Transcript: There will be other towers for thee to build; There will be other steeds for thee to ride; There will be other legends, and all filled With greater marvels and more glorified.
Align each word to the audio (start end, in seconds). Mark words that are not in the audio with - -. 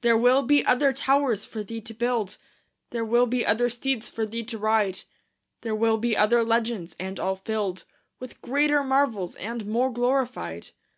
There 0.00 0.16
will 0.16 0.40
be 0.40 0.64
other 0.64 0.94
towers 0.94 1.44
for 1.44 1.62
thee 1.62 1.82
to 1.82 1.92
build; 1.92 2.38
There 2.88 3.04
will 3.04 3.26
be 3.26 3.44
other 3.44 3.68
steeds 3.68 4.08
for 4.08 4.24
thee 4.24 4.42
to 4.44 4.56
ride; 4.56 5.02
There 5.60 5.74
will 5.74 5.98
be 5.98 6.16
other 6.16 6.42
legends, 6.42 6.96
and 6.98 7.20
all 7.20 7.36
filled 7.36 7.84
With 8.18 8.40
greater 8.40 8.82
marvels 8.82 9.36
and 9.36 9.66
more 9.66 9.92
glorified. 9.92 10.70